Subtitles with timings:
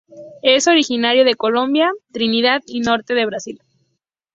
[0.41, 3.61] Es originario de Colombia, Trinidad y norte de Brasil.